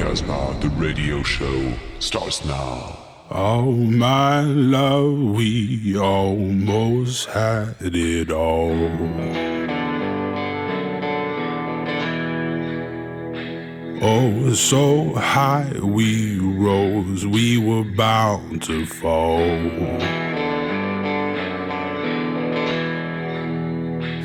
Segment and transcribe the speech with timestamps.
[0.00, 2.96] Casbah, the radio show starts now.
[3.30, 8.72] Oh, my love, we almost had it all.
[14.00, 20.29] Oh, so high we rose, we were bound to fall.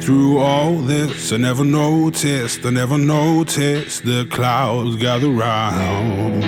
[0.05, 6.44] Through all this, I never noticed, I never noticed the clouds gather round.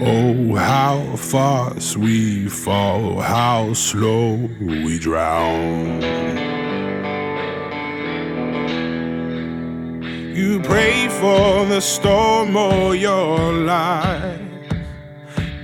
[0.00, 6.02] Oh, how fast we fall, how slow we drown.
[10.34, 14.47] You pray for the storm or your life.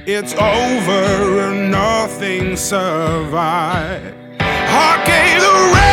[0.06, 4.14] It's over and nothing survived.
[4.38, 5.83] Hark the.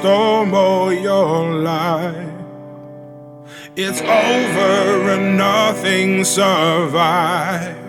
[0.00, 2.32] Storm or your life.
[3.76, 7.79] It's over and nothing survives.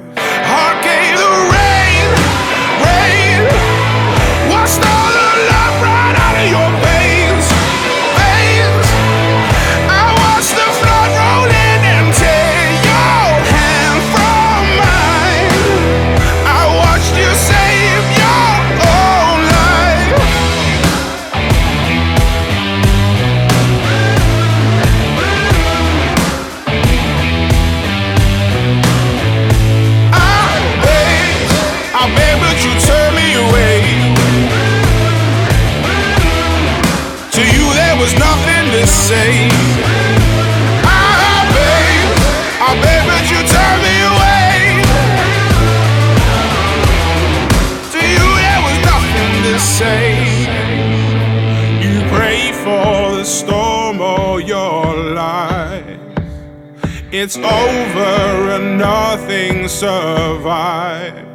[57.24, 61.31] It's over and nothing survives.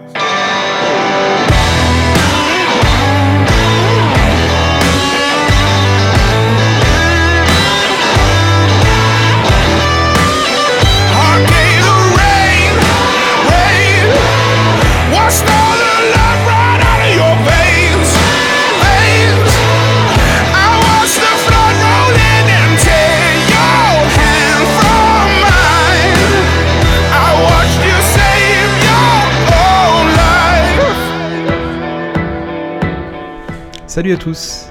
[33.97, 34.67] Salut à tous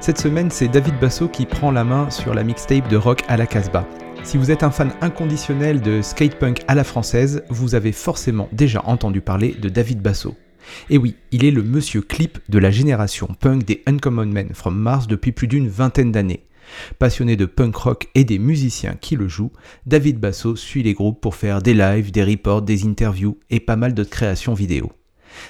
[0.00, 3.36] Cette semaine, c'est David Basso qui prend la main sur la mixtape de rock à
[3.36, 3.86] la Casbah.
[4.24, 8.82] Si vous êtes un fan inconditionnel de skatepunk à la française, vous avez forcément déjà
[8.84, 10.34] entendu parler de David Basso.
[10.90, 14.76] Et oui, il est le monsieur clip de la génération punk des Uncommon Men from
[14.76, 16.42] Mars depuis plus d'une vingtaine d'années.
[16.98, 19.52] Passionné de punk rock et des musiciens qui le jouent,
[19.86, 23.76] David Basso suit les groupes pour faire des lives, des reports, des interviews et pas
[23.76, 24.90] mal d'autres créations vidéo.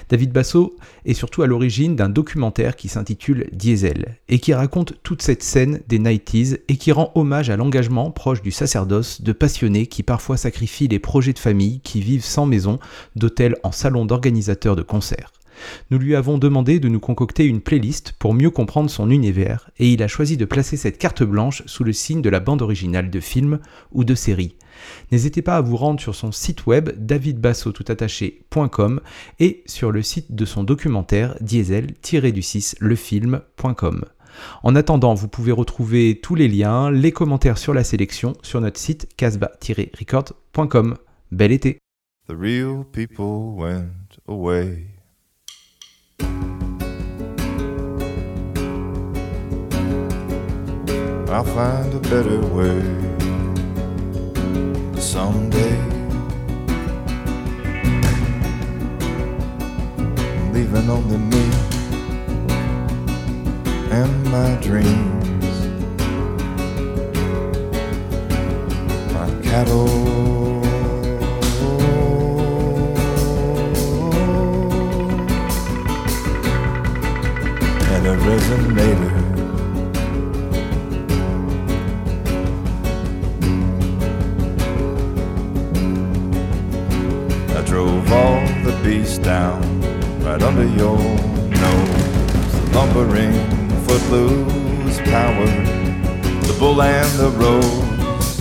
[0.09, 0.75] David Basso
[1.05, 5.81] est surtout à l'origine d'un documentaire qui s'intitule Diesel et qui raconte toute cette scène
[5.87, 10.37] des 90s et qui rend hommage à l'engagement proche du sacerdoce de passionnés qui parfois
[10.37, 12.79] sacrifient les projets de famille qui vivent sans maison,
[13.15, 15.31] d'hôtel en salon d'organisateurs de concerts.
[15.89, 19.91] Nous lui avons demandé de nous concocter une playlist pour mieux comprendre son univers et
[19.91, 23.09] il a choisi de placer cette carte blanche sous le signe de la bande originale
[23.09, 23.59] de films
[23.91, 24.56] ou de séries.
[25.11, 29.01] N'hésitez pas à vous rendre sur son site web davidbasso.com
[29.39, 34.05] et sur le site de son documentaire diesel-du6lefilm.com.
[34.63, 38.79] En attendant, vous pouvez retrouver tous les liens, les commentaires sur la sélection sur notre
[38.79, 40.95] site casbah-record.com.
[41.31, 41.79] Bel été
[42.27, 44.85] The real people went away.
[55.01, 55.77] someday.
[60.53, 61.43] Leaving only me
[63.91, 65.55] and my dreams,
[69.13, 69.87] my cattle.
[77.93, 79.06] And a resonator.
[90.57, 92.51] Under your nose.
[92.51, 93.33] The lumbering,
[93.85, 95.45] footloose power,
[96.47, 98.37] the bull and the rose.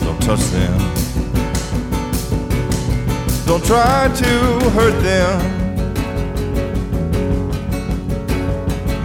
[0.00, 0.78] Don't touch them.
[3.46, 5.40] Don't try to hurt them.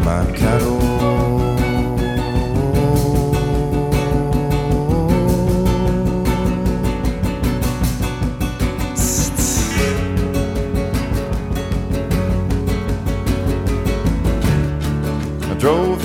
[0.04, 0.75] My cattle.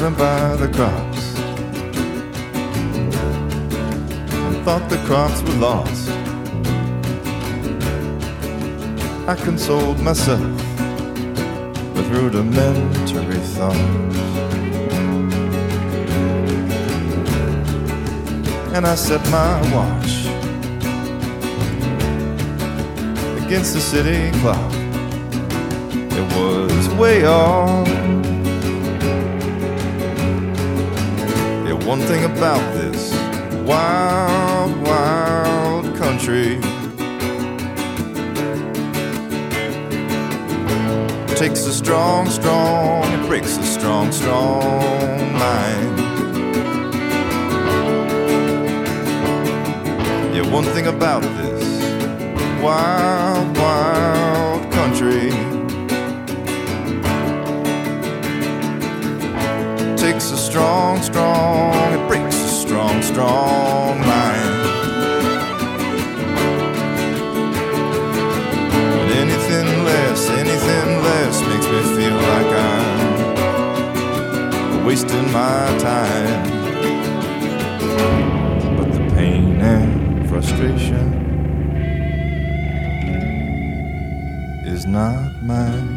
[0.08, 1.36] By the crops
[4.32, 6.08] and thought the crops were lost.
[9.28, 10.40] I consoled myself
[11.94, 14.16] with rudimentary thoughts.
[18.74, 20.24] And I set my watch
[23.44, 24.72] against the city clock.
[25.92, 28.19] It was way off.
[31.90, 33.12] One thing about this
[33.66, 36.54] wild, wild country
[41.34, 45.98] takes a strong, strong, it breaks a strong, strong mind.
[50.32, 51.64] Yeah, one thing about this
[52.62, 53.19] wild,
[80.60, 81.08] frustration
[84.66, 85.96] is not mine.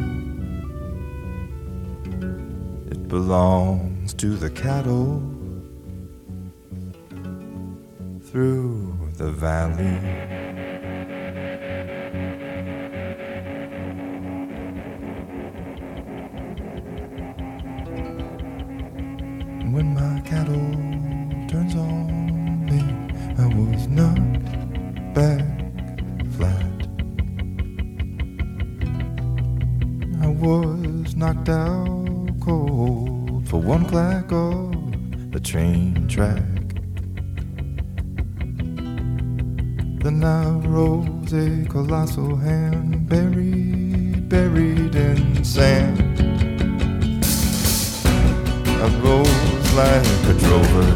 [2.90, 5.22] It belongs to the cattle
[8.22, 10.43] through the valley.
[41.94, 46.00] Colossal hand buried, buried in sand.
[48.82, 50.88] I rose like a drover,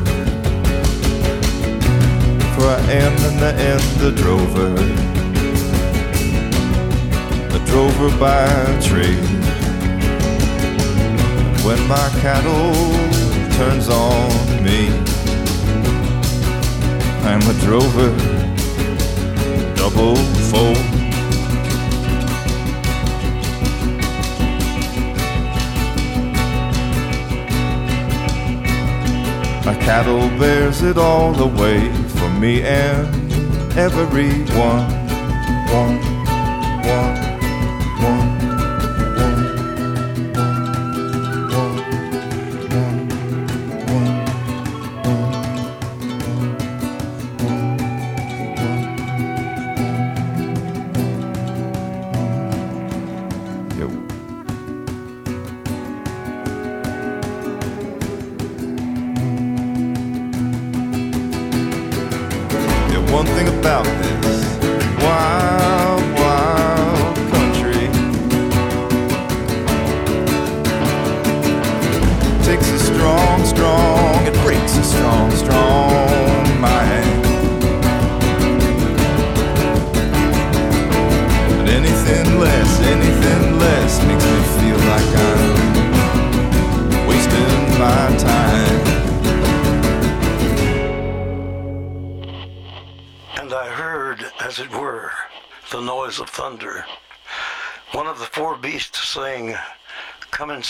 [2.54, 4.74] for I am in the end a drover,
[7.54, 8.48] a drover by
[8.82, 9.30] trade.
[11.64, 12.74] When my cattle
[13.56, 14.90] turns on me,
[17.22, 18.37] I'm a drover,
[29.66, 33.08] My cattle bears it all away way for me and
[33.78, 34.46] everyone.
[34.58, 34.88] One,
[35.72, 35.98] one,
[36.88, 37.27] one,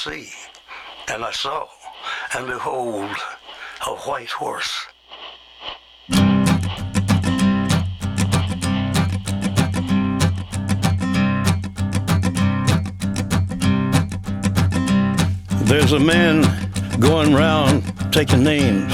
[0.08, 0.30] sea.
[1.10, 1.68] And I saw,
[2.36, 3.12] and behold,
[3.86, 4.86] a white horse.
[15.66, 16.44] There's a man
[17.00, 17.84] going round
[18.14, 18.94] taking names,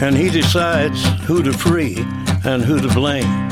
[0.00, 1.96] and he decides who to free
[2.44, 3.48] and who to blame.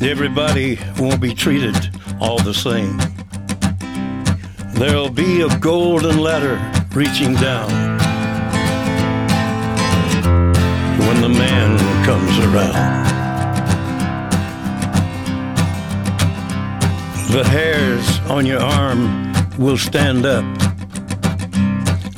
[0.00, 1.76] Everybody won't be treated
[2.20, 3.05] all the same.
[4.78, 6.60] There'll be a golden ladder
[6.94, 7.70] reaching down
[10.98, 13.06] when the man comes around.
[17.32, 20.44] The hairs on your arm will stand up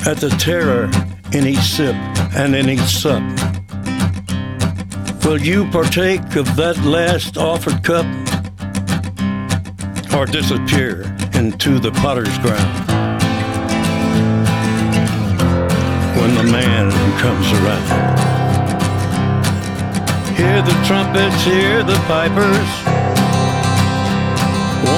[0.04, 0.90] at the terror
[1.32, 1.94] in each sip
[2.34, 3.22] and in each sup.
[5.24, 8.06] Will you partake of that last offered cup
[10.12, 12.74] or disappear into the potter's ground
[16.18, 16.90] when the man
[17.22, 17.86] comes around?
[20.36, 22.70] Hear the trumpets, hear the pipers.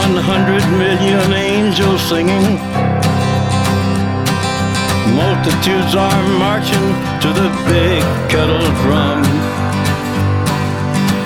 [0.01, 2.57] One hundred million angels singing.
[5.15, 6.89] Multitudes are marching
[7.21, 9.21] to the big kettle drum.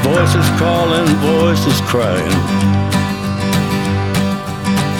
[0.02, 2.83] Voices calling, voices crying.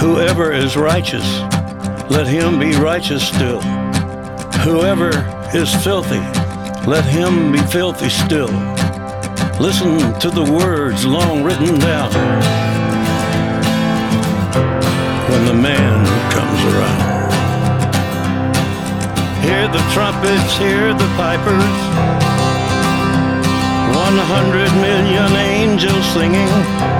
[0.00, 1.40] Whoever is righteous,
[2.08, 3.60] let him be righteous still.
[4.64, 5.10] Whoever
[5.54, 6.20] is filthy,
[6.88, 8.48] let him be filthy still.
[9.60, 12.10] Listen to the words long written down
[15.30, 17.32] when the man comes around.
[19.44, 21.76] Hear the trumpets, hear the pipers.
[23.94, 26.99] One hundred million angels singing.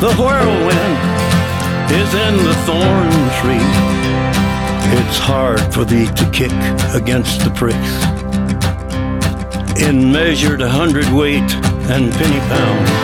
[0.00, 0.98] The whirlwind
[1.90, 3.68] is in the thorn tree.
[4.96, 6.52] It's hard for thee to kick
[6.94, 7.94] against the pricks
[9.82, 11.50] in measured hundredweight
[11.90, 12.97] and penny pound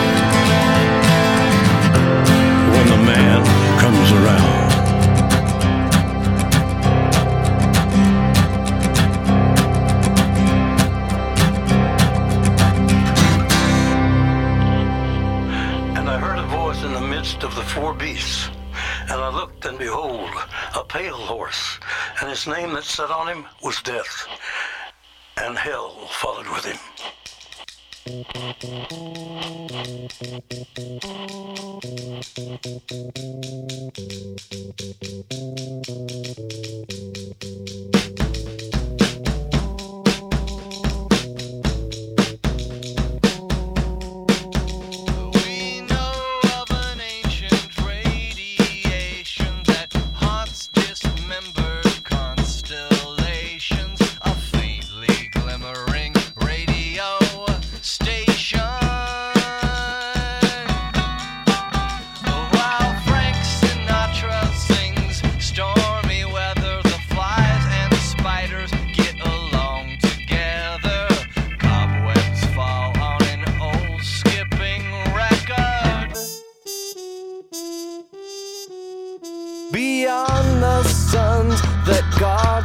[20.95, 21.77] pale horse,
[22.21, 24.27] and his name that sat on him was Death,
[25.35, 26.79] and hell followed with him.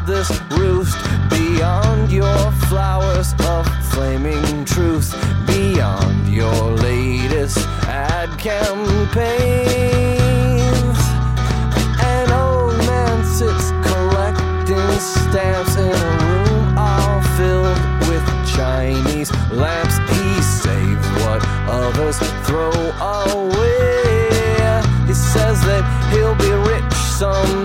[0.07, 0.97] this roost,
[1.31, 5.15] beyond your flowers of flaming truth,
[5.47, 9.11] beyond your latest ad campaigns.
[12.03, 17.79] An old man sits collecting stamps in a room all filled
[18.09, 18.25] with
[18.57, 19.99] Chinese lamps.
[19.99, 24.83] He saves what others throw away.
[25.07, 27.60] He says that he'll be rich someday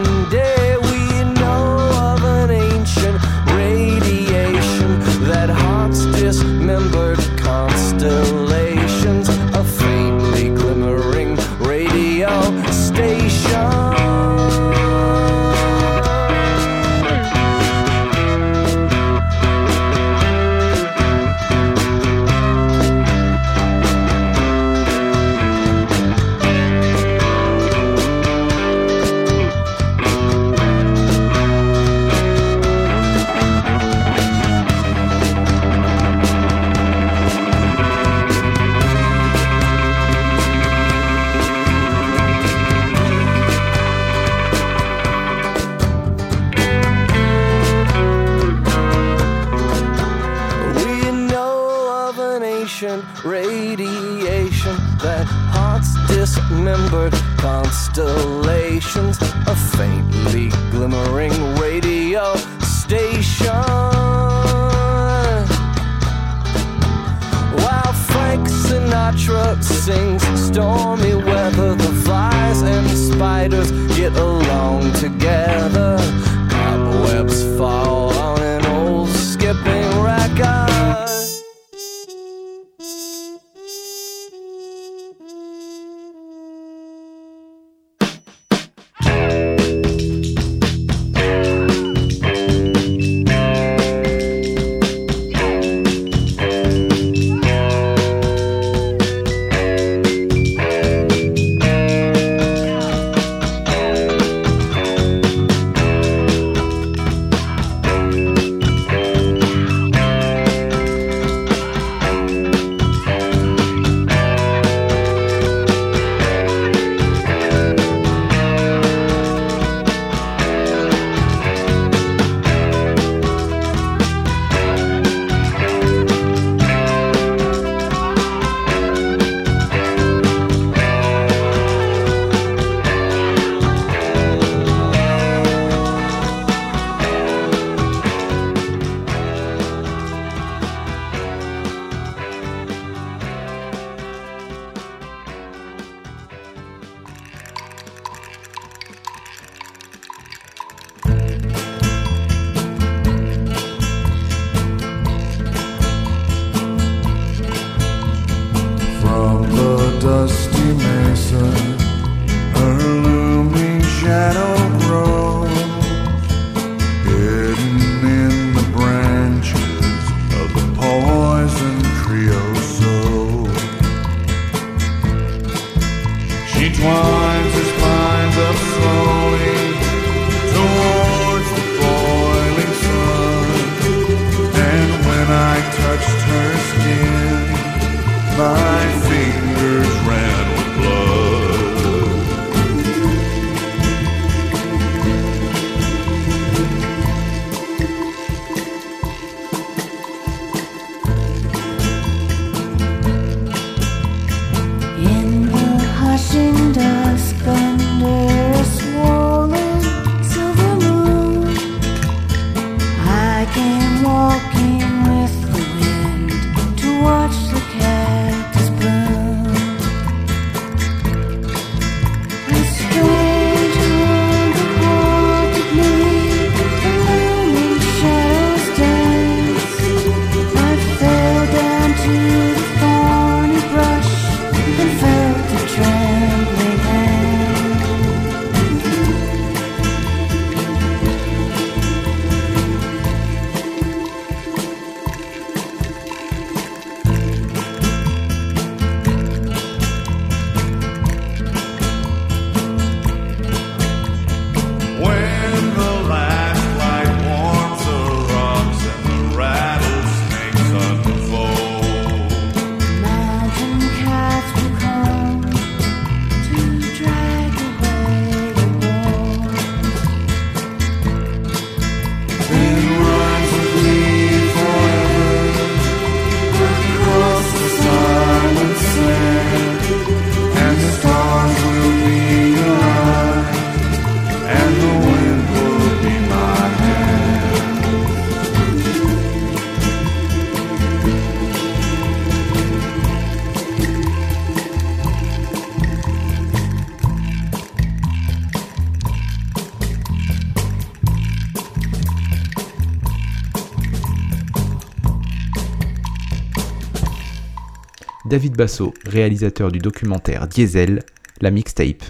[308.35, 310.99] David Basso, réalisateur du documentaire Diesel,
[311.39, 312.03] la mixtape.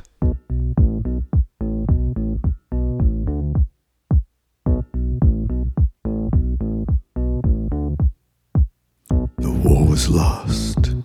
[9.38, 10.96] The war was lost,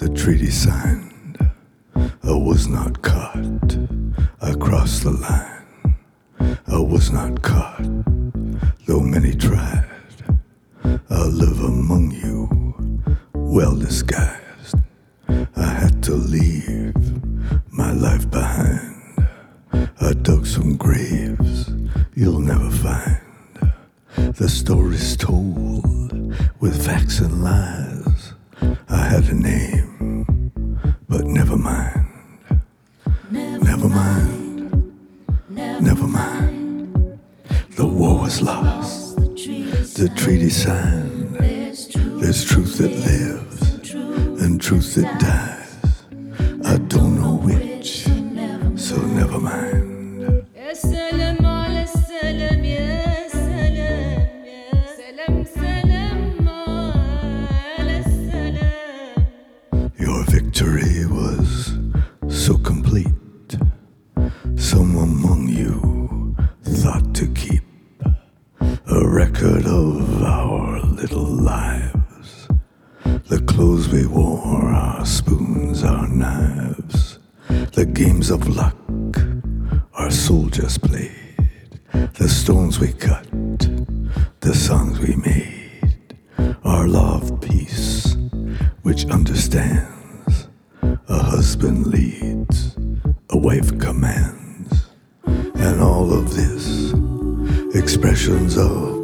[0.00, 1.38] the treaty signed.
[2.24, 3.78] I was not caught.
[4.42, 5.94] I crossed the line.
[6.66, 7.86] I was not caught,
[8.88, 9.86] though many tried.
[11.08, 12.48] I live among you,
[13.32, 14.45] well disguised.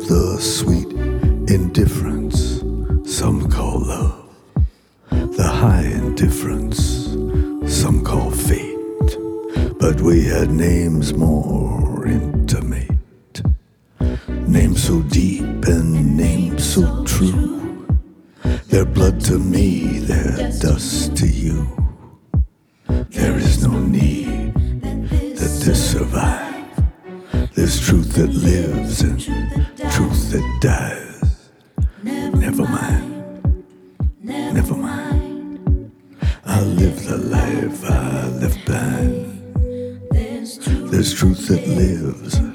[0.01, 0.91] The sweet
[1.51, 2.61] indifference
[3.05, 4.29] some call love,
[5.11, 7.09] the high indifference
[7.67, 8.79] some call fate.
[9.79, 13.43] But we had names more intimate,
[14.47, 17.87] names so deep and names so true.
[18.69, 21.67] Their blood to me, their dust to you.
[22.89, 26.53] There is no need that this survive.
[27.55, 29.21] this truth that lives and
[30.03, 31.51] truth that dies.
[32.03, 33.65] Never mind,
[34.21, 35.93] never mind.
[36.45, 39.29] I live the life I left behind.
[40.91, 42.52] There's truth that lives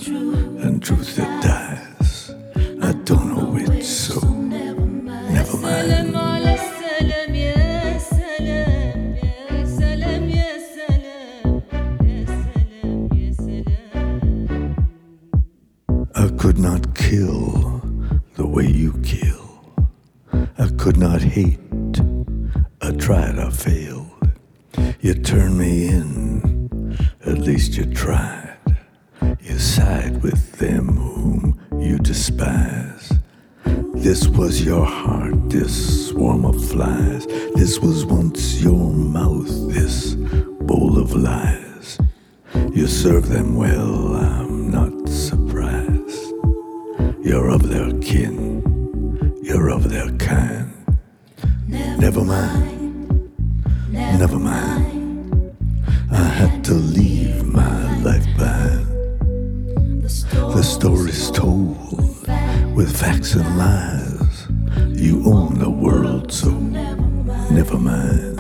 [62.78, 64.48] with facts and lies.
[64.90, 68.38] You own the world, so never mind,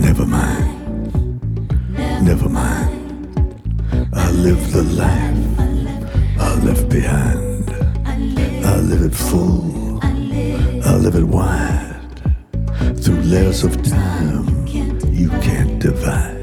[0.00, 1.04] never mind,
[2.24, 3.36] never mind.
[4.14, 7.70] I live the life I left behind.
[8.06, 12.00] I live it full, I live it wide.
[13.02, 16.33] Through layers of time, you can't divide.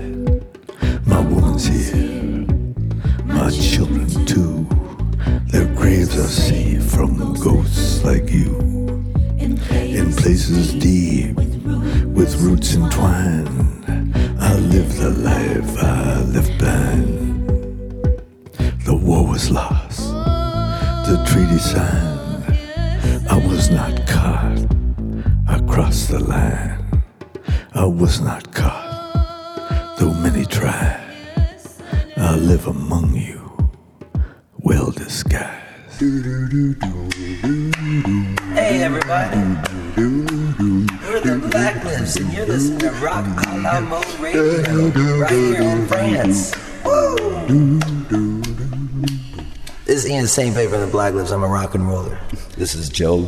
[50.32, 50.64] This is Ian St.
[50.64, 51.32] Paper from the Black Lips.
[51.32, 52.18] I'm a rock and roller.
[52.56, 53.26] This is Joe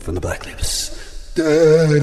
[0.00, 0.90] from the Black Lips.
[1.34, 2.02] Thank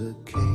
[0.00, 0.47] a cage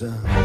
[0.00, 0.39] body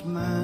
[0.00, 0.39] screams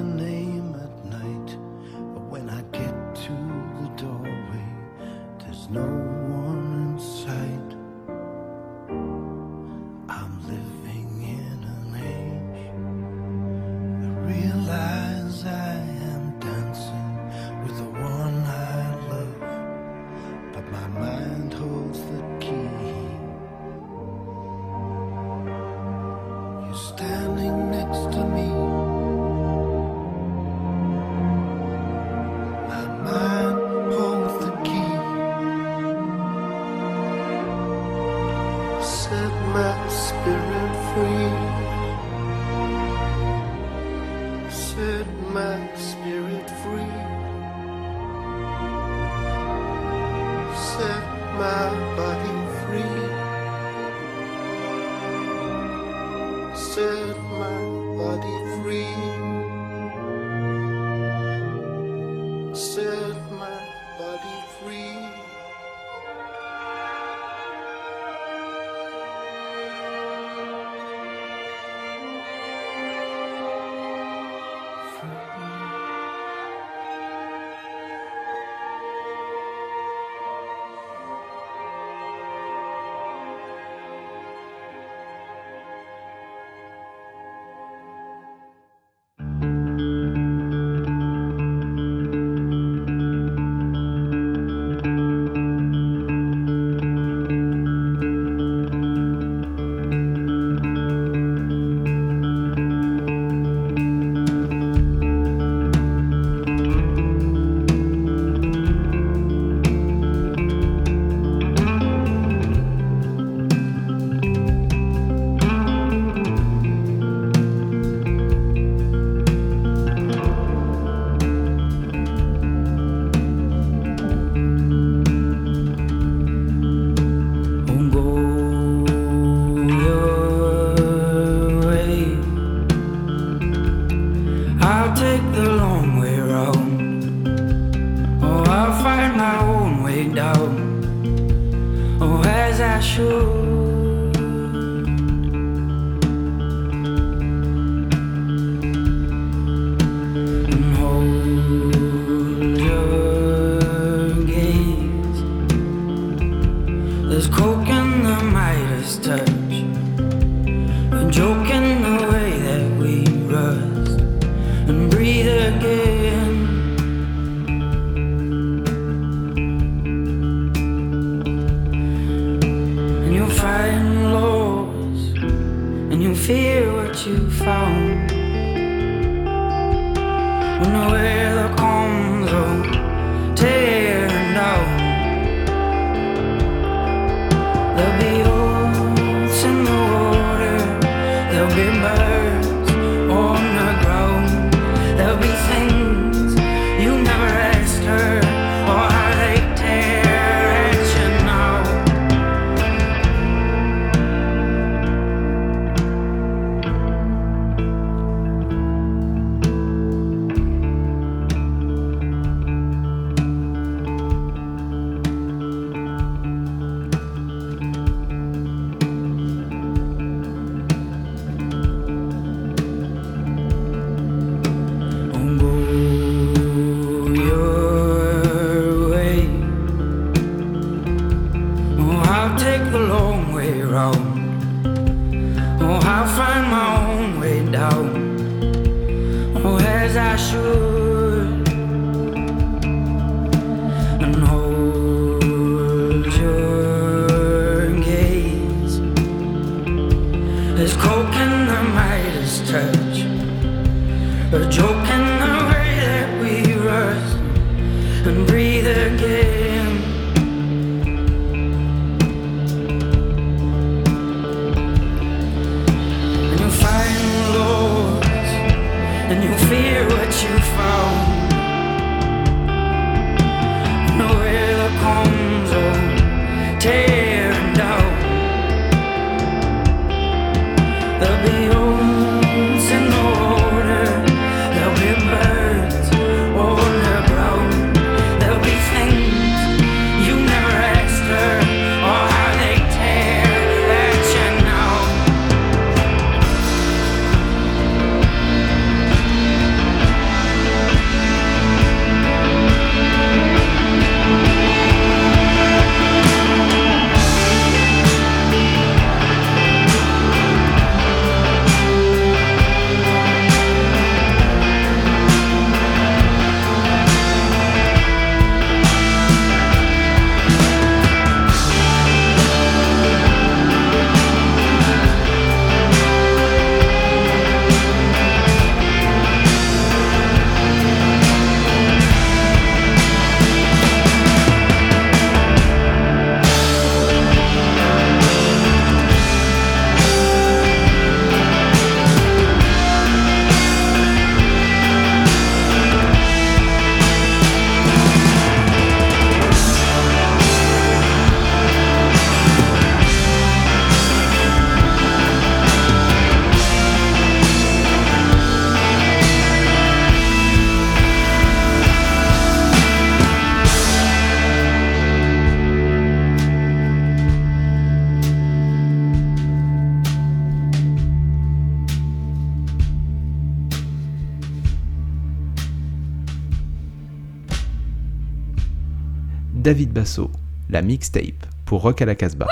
[379.47, 380.11] David Basso,
[380.49, 382.27] la mixtape pour Rock à la Casbah.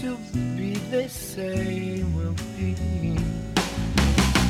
[0.00, 0.16] to
[0.56, 2.74] be the same will be.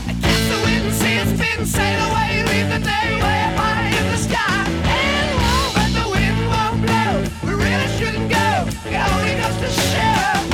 [0.07, 3.57] I kiss the wind and see it spin, sail away, leave the day way up
[3.59, 4.64] high in the sky.
[4.68, 7.14] And won't, but the wind won't blow.
[7.48, 8.48] We really shouldn't go.
[8.88, 10.49] It only goes to show.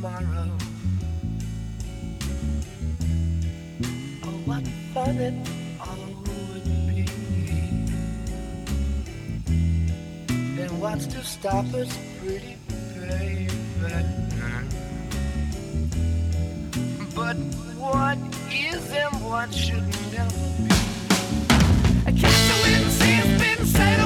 [0.00, 0.48] tomorrow.
[4.24, 5.34] Oh, what fun it
[5.78, 7.04] all would be.
[10.56, 12.56] Then what's to stop us, pretty
[13.04, 13.48] baby?
[17.14, 17.36] But
[17.76, 18.18] what
[18.50, 20.74] is and what should never be?
[22.06, 23.99] I catch the wind, see it's been set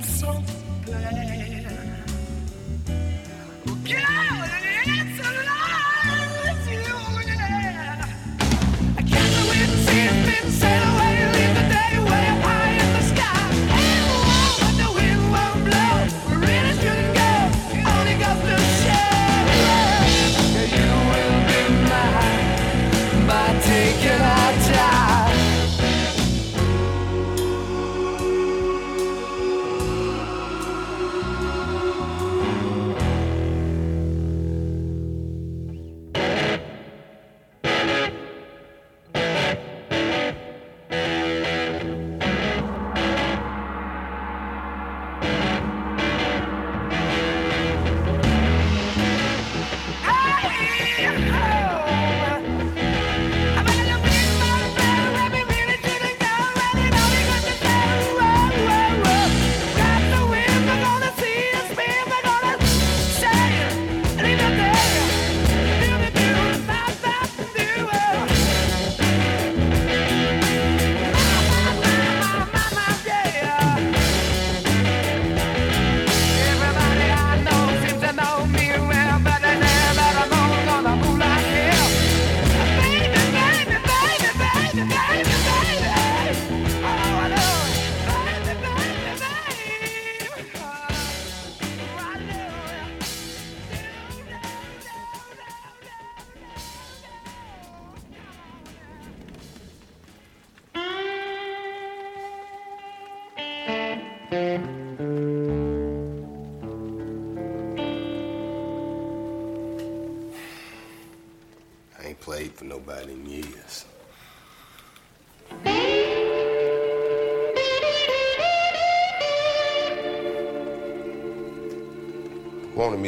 [0.00, 0.59] that song.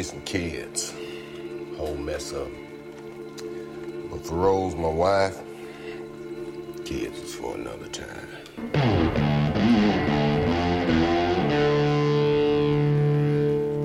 [0.03, 0.93] some kids.
[1.77, 2.49] Whole mess up.
[4.11, 5.39] But for Rose, my wife,
[6.85, 8.27] kids is for another time.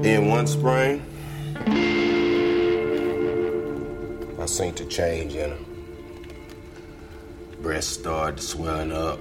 [0.04, 1.02] In one spring,
[4.38, 5.58] I seen the change in her.
[7.60, 9.18] Breast started swelling up.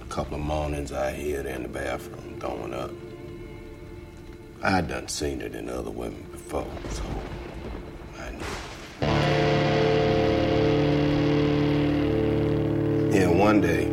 [0.00, 2.92] A couple of mornings I hid in the bathroom, going up.
[4.64, 7.02] I done seen it in other women before, so
[8.16, 8.38] I knew.
[13.10, 13.88] Then one day,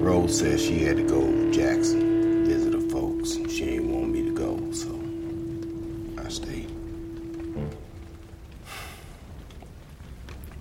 [0.00, 4.12] Rose said she had to go to Jackson, visit her folks, and she didn't want
[4.12, 4.88] me to go, so
[6.24, 6.70] I stayed.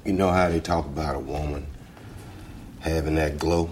[0.04, 1.68] You know how they talk about a woman
[2.80, 3.70] having that glow?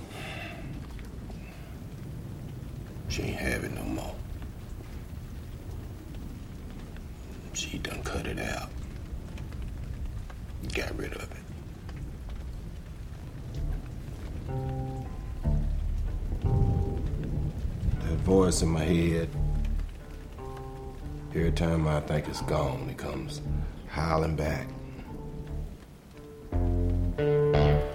[21.55, 23.39] Time I think it's gone, it comes
[23.87, 24.67] howling back.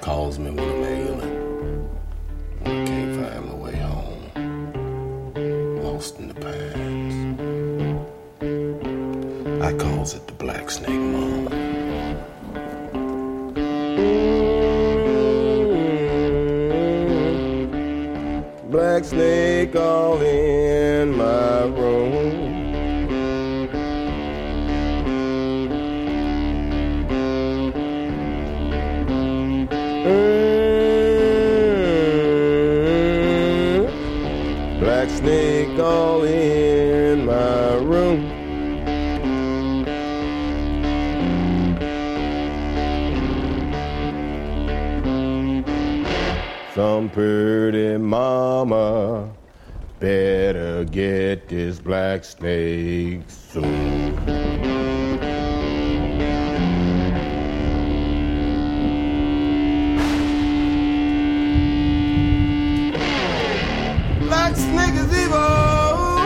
[0.00, 1.88] Calls me when I'm ailing.
[2.60, 4.22] When I can't find my way home.
[5.84, 7.14] Lost in the pines.
[9.62, 11.44] I calls it the Black Snake Moan.
[18.70, 21.59] Black snake all in my
[47.70, 49.30] pretty mama
[50.00, 54.16] better get this black snake soon.
[64.26, 66.16] Black snake is evil.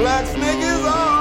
[0.00, 1.11] Black snake is all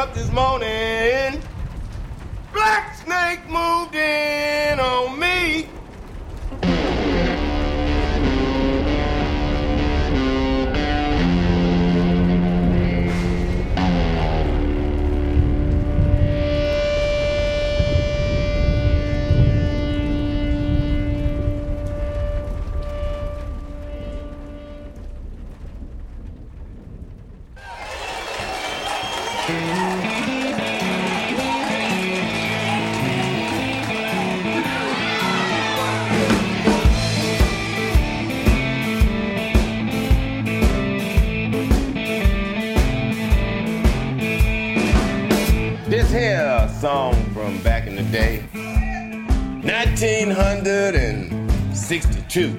[0.00, 0.79] up this morning.
[50.40, 52.56] 1962.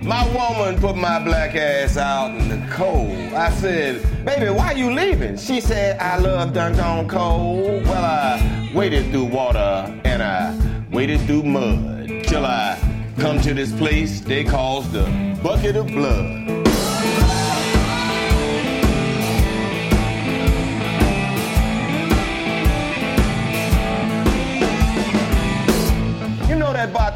[0.00, 3.10] My woman put my black ass out in the cold.
[3.34, 5.36] I said, baby, why you leaving?
[5.36, 7.84] She said, I love done gone cold.
[7.84, 10.56] Well, I waited through water and I
[10.92, 12.78] waited through mud till I
[13.18, 15.02] come to this place they calls the
[15.42, 16.41] bucket of blood.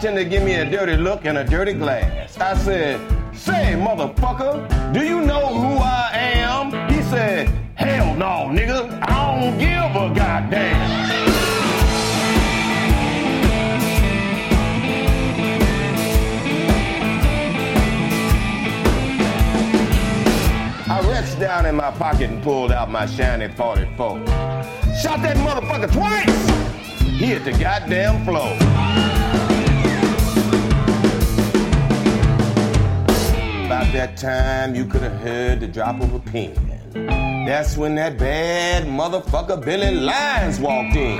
[0.06, 2.38] Bartender give me a dirty look and a dirty glass.
[2.38, 3.00] I said,
[3.34, 6.70] say, motherfucker, do you know who I am?
[6.92, 11.06] He said, hell no, nigga, I don't give a goddamn.
[20.88, 24.18] I reached down in my pocket and pulled out my shiny 44.
[25.02, 27.00] Shot that motherfucker twice!
[27.00, 29.15] He hit the goddamn floor.
[33.76, 36.54] about that time you could have heard the drop of a pin.
[37.46, 41.18] That's when that bad motherfucker Billy Lyons walked in.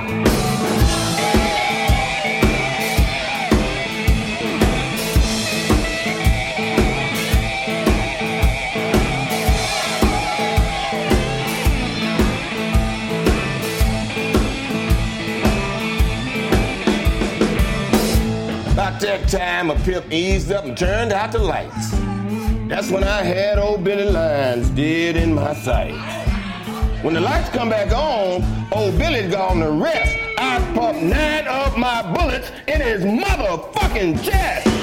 [18.71, 21.96] About that time, a pimp eased up and turned out the lights.
[22.67, 25.95] That's when I had old Billy Lyons dead in my sight.
[27.01, 28.43] When the lights come back on,
[28.73, 30.17] old Billy's gone to rest.
[30.37, 34.76] I popped nine of my bullets in his motherfucking chest.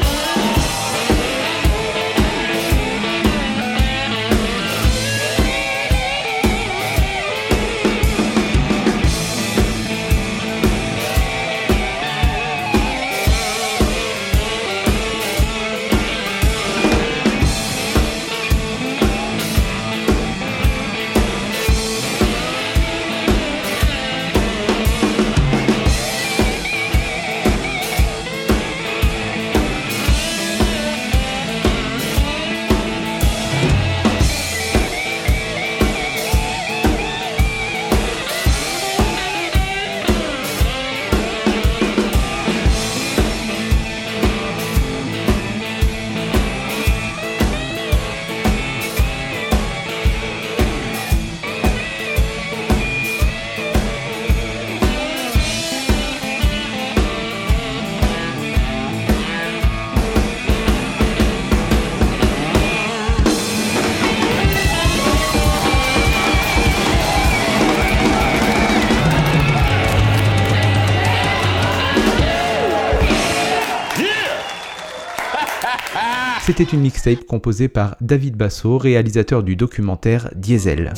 [76.57, 80.93] C'était une mixtape composée par David Basso, réalisateur du documentaire Diesel.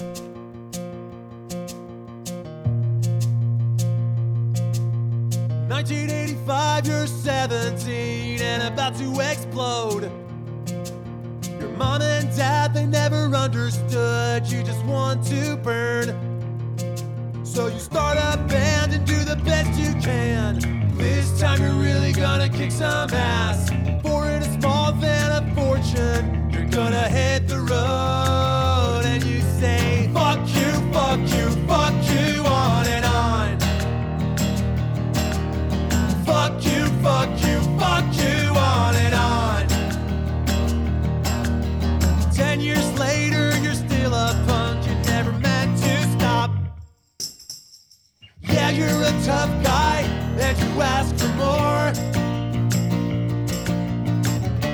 [50.83, 51.93] ask for more.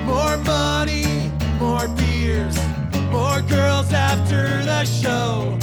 [0.05, 2.59] More money, more beers,
[3.11, 5.62] more girls after the show.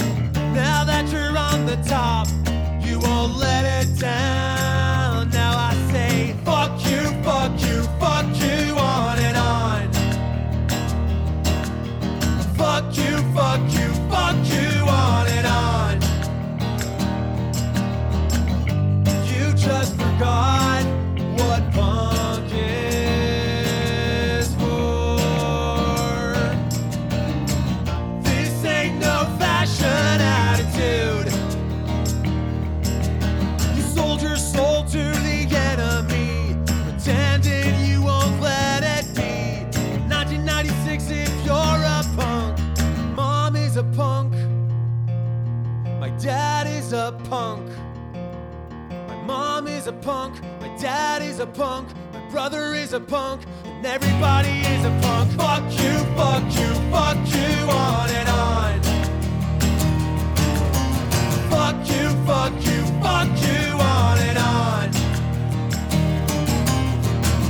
[49.89, 54.85] a punk, my dad is a punk, my brother is a punk, and everybody is
[54.85, 55.31] a punk.
[55.31, 58.81] Fuck you, fuck you, fuck you, on and on.
[61.49, 64.91] Fuck you, fuck you, fuck you, on and on.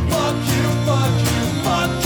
[0.09, 1.98] Fuck you, fuck you, fuck you.